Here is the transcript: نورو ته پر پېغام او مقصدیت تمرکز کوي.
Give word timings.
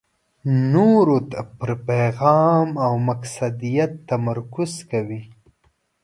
نورو 0.71 1.17
ته 1.31 1.39
پر 1.57 1.71
پېغام 1.87 2.69
او 2.85 2.93
مقصدیت 3.09 3.91
تمرکز 4.07 4.73
کوي. 4.91 5.21